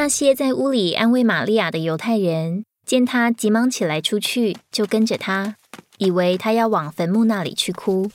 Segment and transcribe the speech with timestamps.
[0.00, 5.56] 那些在屋里安慰玛利亚的犹太人，见他急忙起来出去，就跟着他，
[5.98, 8.10] 以为他要往坟墓那里去哭。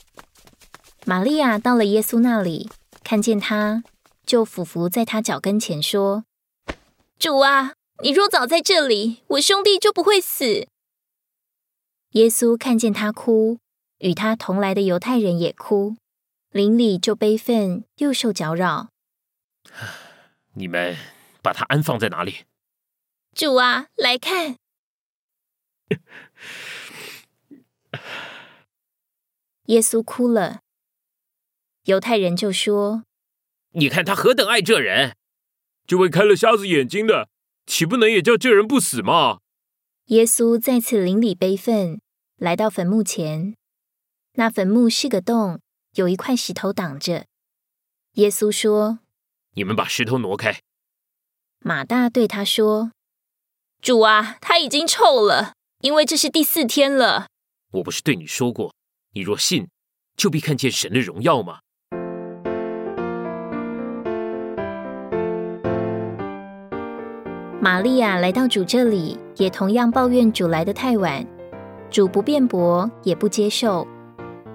[1.04, 2.68] 玛利亚到了耶稣那里，
[3.04, 3.84] 看见他，
[4.26, 6.24] 就俯伏在他脚跟前说
[7.20, 10.66] ：“主啊，你若早在这里，我兄弟就不会死。”
[12.14, 13.58] 耶稣看见他哭，
[13.98, 15.94] 与他同来的犹太人也哭，
[16.50, 18.88] 邻里就悲愤，又受搅扰。
[20.54, 20.96] 你们
[21.46, 22.44] 把他安放在哪里？
[23.32, 24.56] 主啊，来看。
[29.66, 30.62] 耶稣哭了。
[31.84, 33.04] 犹太人就说
[33.78, 35.14] ：“你看他何等爱这人！
[35.86, 37.28] 这位开了瞎子眼睛的，
[37.64, 39.38] 岂不能也叫这人不死吗？”
[40.06, 42.00] 耶稣再次邻里悲愤，
[42.38, 43.54] 来到坟墓前。
[44.32, 45.60] 那坟墓是个洞，
[45.92, 47.26] 有一块石头挡着。
[48.14, 48.98] 耶稣说
[49.54, 50.60] ：“你们把石头挪开。”
[51.60, 52.92] 马大对他说
[53.82, 57.26] ：“主啊，他已经臭了，因为这是第四天了。
[57.72, 58.72] 我不是对你说过，
[59.14, 59.66] 你若信，
[60.16, 61.58] 就必看见神的荣耀吗？”
[67.60, 71.26] 玛利亚来到主这里，也同样抱怨主来的太晚。
[71.90, 73.86] 主不辩驳，也不接受。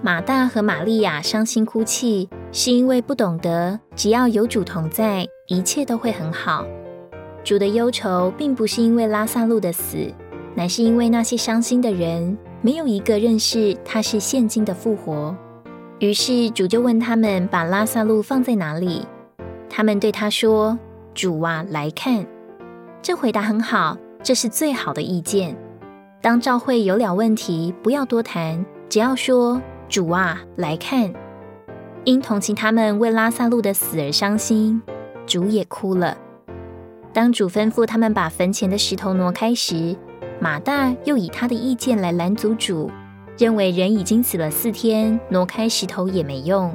[0.02, 6.64] 马大和玛利亚伤心哭泣，是因为不懂得，只要有主同在，一切都会很好。
[7.44, 9.96] 主的忧愁并不是因为拉萨路的死，
[10.54, 15.36] 乃是因为那些伤心的人没有一个认识他是现今的复活。
[15.98, 19.06] 于是主就问他们把拉萨路放在哪里。
[19.68, 20.78] 他们对他说
[21.14, 22.24] ：“主啊，来看。”
[23.02, 25.56] 这回答很好，这是最好的意见。
[26.20, 31.12] 当召会有了问题，不要多谈，只要说“主啊，来看”。
[32.04, 34.80] 因同情他们为拉萨路的死而伤心，
[35.26, 36.16] 主也哭了。
[37.12, 39.94] 当主吩咐他们把坟前的石头挪开时，
[40.40, 42.90] 马大又以他的意见来拦阻主，
[43.38, 46.74] 认为人已经死了四天，挪开石头也没用。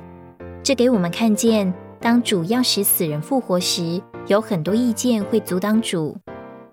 [0.61, 4.01] 这给我们看见，当主要使死人复活时。
[4.27, 6.17] 有很多意见会阻挡主，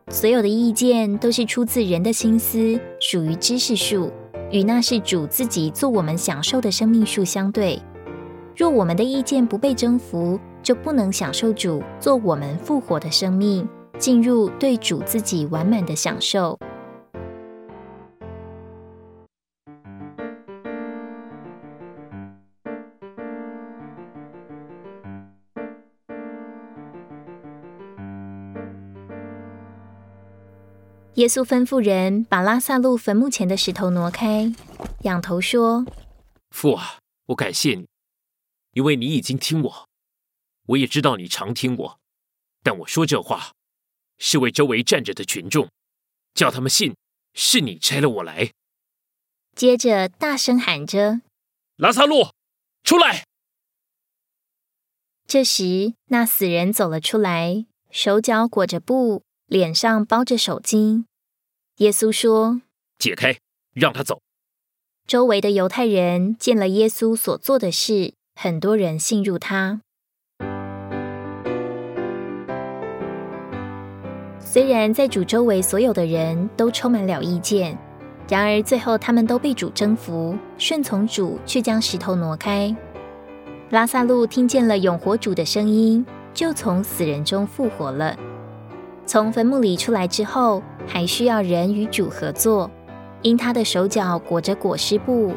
[0.08, 4.10] 所有的意见都是出自人的心思，属于知识树，
[4.50, 7.80] 与那是主自己做我们享受的生命树相对。
[8.56, 16.58] 若我们的意见不被征服，就不能享受主做我们复活的生命，进入对主自己完满的享受。
[31.14, 34.52] 耶稣吩咐人把拉萨路坟墓前的石头挪开，
[35.02, 35.86] 仰头说
[36.50, 37.86] ：“父啊，我感谢你，
[38.72, 39.88] 因为你已经听我。
[40.66, 41.98] 我也知道你常听我，
[42.62, 43.52] 但我说这话
[44.18, 45.68] 是为周围站着的群众，
[46.34, 46.94] 叫他们信
[47.34, 48.52] 是你拆了我来。”
[49.54, 51.20] 接着大声喊着
[51.76, 52.30] ：“拉萨路，
[52.82, 53.24] 出来！”
[55.26, 59.22] 这时，那死人走了出来，手脚裹着布。
[59.46, 61.04] 脸上包着手巾，
[61.76, 62.62] 耶稣说
[62.98, 63.38] ：“解开，
[63.74, 64.22] 让他走。”
[65.06, 69.82] 周围的犹太人见了耶稣所做的事，很多人信入他。
[74.54, 77.76] 虽然在主周围所有的人都充满了意见，
[78.28, 82.72] 然而最后他们都被主征服，顺从主却将石头挪开。
[83.70, 88.16] 拉萨路听见了永活主的声音，就从死人中复活了。
[89.04, 92.70] 从坟墓里出来之后，还需要人与主合作。
[93.22, 95.32] 因他的手脚裹着裹尸布，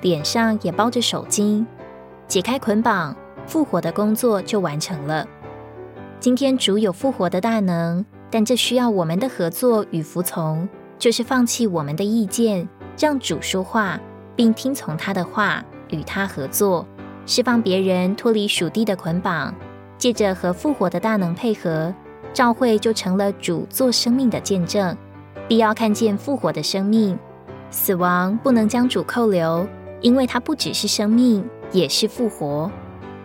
[0.00, 1.62] 脸上也包着手巾，
[2.26, 3.14] 解开捆绑，
[3.46, 5.28] 复活的工作就完成了。
[6.18, 10.66] 今天主有复活的大能，但这需要我们的合作与服从，
[10.98, 12.66] 就是放弃我们的意见，
[12.98, 14.00] 让主说话，
[14.34, 16.86] 并听从他的话，与他合作，
[17.26, 19.54] 释放别人脱离属地的捆绑，
[19.98, 21.94] 借着和复活的大能配合。
[22.32, 24.96] 召会就成了主做生命的见证，
[25.46, 27.18] 必要看见复活的生命。
[27.70, 29.66] 死亡不能将主扣留，
[30.00, 32.72] 因为它不只是生命，也是复活。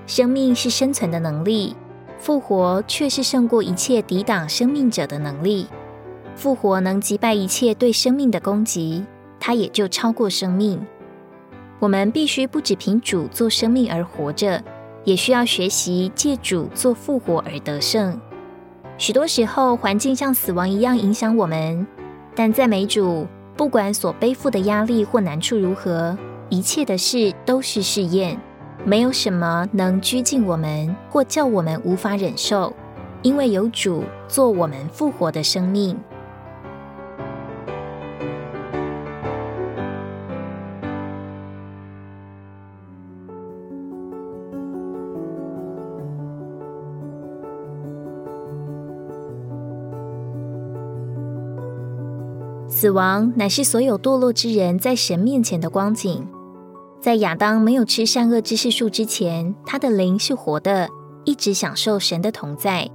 [0.06, 1.74] 生命是生存的能力，
[2.19, 5.68] 复活却是胜过一切抵挡生命者的能力。
[6.36, 9.04] 复活能击败一切对生命的攻击，
[9.40, 10.80] 它也就超过生命。
[11.80, 14.64] 我们必须不只凭主做生命而活着，
[15.04, 18.19] 也需要学习借主做复活而得胜。
[18.98, 21.86] 许多时候，环境像死亡一样影响我们，
[22.36, 26.18] 但在美主，不管所背负的压力或难处如何，
[26.50, 28.40] 一切的事都是试验，
[28.88, 32.74] 没有什么能拘禁我们或叫我们无法忍受。
[33.22, 35.98] 因为有主做我们复活的生命。
[52.69, 56.37] 死亡乃是所有堕落之人在神面前的光景。
[57.00, 60.90] 在亚当没有吃善恶知识树之前，他的灵是活的，
[61.26, 62.90] 一直享受神的同在。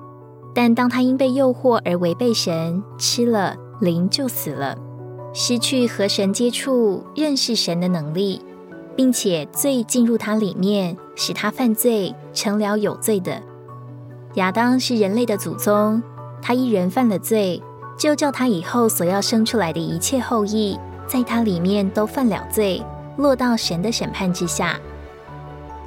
[0.55, 4.77] 但当他因被诱惑而违背神，吃了灵就死了，
[5.33, 8.43] 失去和神接触、认识神的能力，
[8.95, 13.41] 并且罪进入他里面，使他犯罪，成了有罪的。
[14.35, 16.03] 亚当是人类的祖宗，
[16.43, 17.63] 他一人犯了罪。
[17.99, 20.77] 就叫他以后所要生出来的一切后裔，
[21.07, 22.83] 在他里面都犯了罪，
[23.17, 24.79] 落到神的审判之下。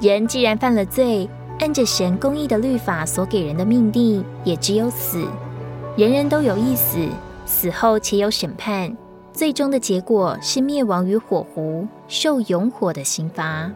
[0.00, 1.28] 人既然犯了罪，
[1.60, 5.26] 按着神公义的律法所给人的命定，也只有死。
[5.96, 7.08] 人人都有一死，
[7.44, 8.96] 死后且有审判，
[9.32, 13.70] 最终的结果是灭亡于火湖，受永火的刑罚。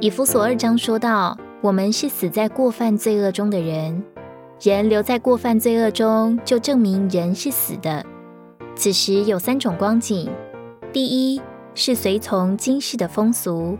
[0.00, 1.36] 以弗所二章说到。
[1.62, 4.02] 我们是死在过犯罪恶中的人，
[4.62, 8.06] 人留在过犯罪恶中，就证明人是死的。
[8.76, 10.30] 此时有三种光景：
[10.92, 11.42] 第一
[11.74, 13.76] 是随从今世的风俗；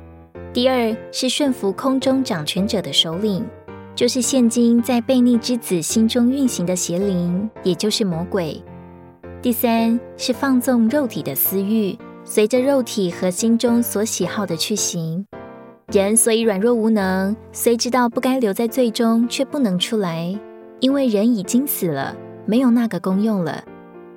[0.53, 3.47] 第二是顺服空中掌权者的首领，
[3.95, 8.61] 就是现今在悖逆之子心中运行的邪灵，也就是魔鬼；
[9.41, 15.25] 第三是放纵肉体的私欲，随着肉体和心中所喜好的去行。
[15.93, 20.37] 人所以软弱无能，虽知道不该留在最中，却不能出来，
[20.83, 23.63] 因为人已经死了，没有那个功用了。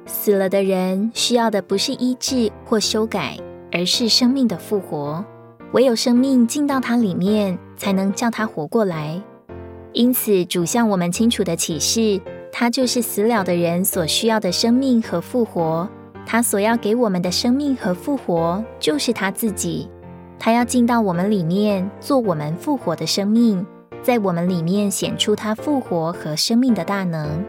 [0.07, 3.38] 死了的人需要的不是医治或修改，
[3.71, 5.23] 而是生命的复活。
[5.73, 9.21] 唯有生命进到他里面，才能叫他活过来。
[9.94, 12.19] 因此，主向我们清楚的启示，
[12.51, 15.88] 他就是死了的人所需要的生命和复活。
[16.25, 19.88] 他所要给我们的生命和复活，就是他自己。
[20.39, 23.63] 他要进到我们里面，做我们复活的生命，
[24.06, 27.44] 在我们里面显出他复活和生命的大能。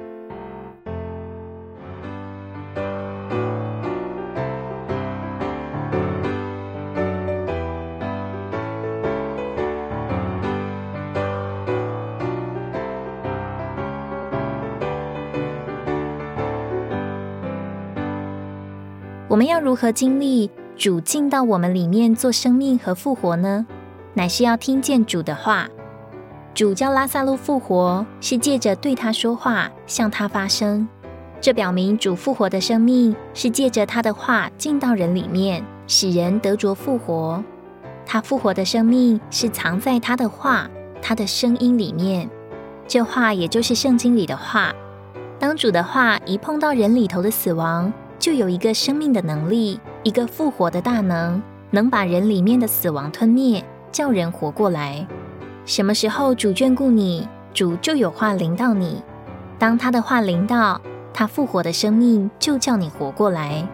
[19.29, 20.51] 我们要如何经历？
[20.75, 23.67] 主进到我们里面做生命和复活呢，
[24.15, 25.69] 乃是要听见主的话。
[26.57, 30.89] 主叫拉萨路复活，是借着对他说话，向他发声。
[31.39, 37.45] 这表明主复活的生命是借着他的话进到人里面，使人得着复活。
[38.07, 40.67] 他复活的生命是藏在他的话、
[41.03, 42.27] 他的声音里面。
[42.89, 44.73] 这话也就是圣经里的话。
[45.39, 49.79] 当主的话一碰到人里头的死亡，就有一个生命的能力。
[50.05, 53.63] 一个复活的大能，能把人里面的死亡吞灭，
[53.93, 55.07] 叫人活过来。
[55.67, 59.03] 什么时候主眷顾你，主就有话临到你。
[59.59, 60.81] 当他的话临到，
[61.13, 63.67] 他复活的生命就叫你活过来。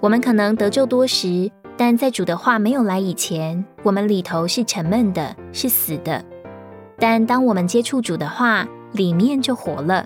[0.00, 6.24] 我们可能得救多时，但在主的话没有来以前，我们里头是沉闷的，是死的。
[6.98, 10.04] 但当我们接触主的话，里面就活了，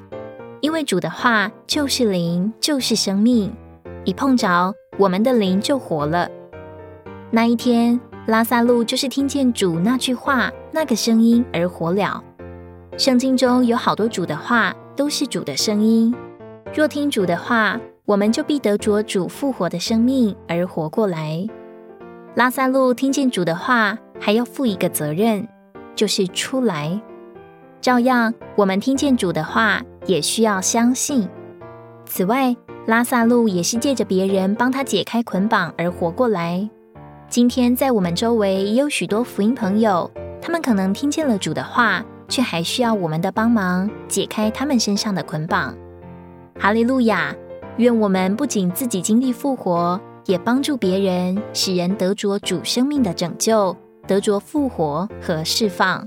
[0.60, 3.50] 因为主的话就是灵，就是生命。
[4.04, 6.28] 一碰着我们的灵就活了。
[7.30, 12.22] 那一天，拉萨路就是听见主那句话、那个声音而活了。
[12.98, 16.14] 圣经中有好多主的话，都是主的声音。
[16.74, 21.46] 若听主的话，我们就必得着主复活的生命而活过来。
[22.34, 25.46] 拉萨路听见主的话，还要负一个责任，
[25.94, 27.00] 就是出来。
[27.80, 31.28] 照样，我们听见主的话，也需要相信。
[32.04, 36.68] 此外，拉萨路也是借着别人帮他解开捆绑而活过来。
[37.28, 40.10] 今天，在我们周围也有许多福音朋友，
[40.40, 45.74] 他们可能听见了主的话，却还需要我们的帮忙解开他们身上的捆绑。
[46.58, 47.34] 哈利路亚！
[47.76, 53.74] 愿我们不仅自己经历复活，也帮助别人，使人得着主生命的拯救，
[54.06, 56.06] 得着复活和释放。